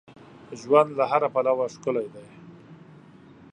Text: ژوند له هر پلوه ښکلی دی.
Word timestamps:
ژوند 0.61 0.89
له 0.99 1.03
هر 1.11 1.23
پلوه 1.33 1.65
ښکلی 1.73 2.07
دی. 2.13 2.27